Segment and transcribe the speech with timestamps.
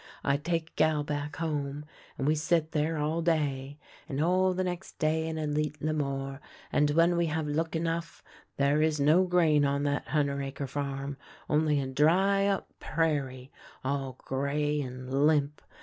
[0.23, 1.85] I take Gal back home,
[2.17, 3.77] and we sit there all day,
[4.09, 6.41] and all the nex' day, and a leetla more,
[6.73, 8.23] and when we have look enough,
[8.57, 11.17] there is no grain on that hunder' acre farm—
[11.51, 13.51] only a dry up prairie,
[13.85, 15.61] all gray and limp.